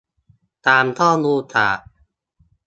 [0.67, 1.77] ตามข้อมูลจาก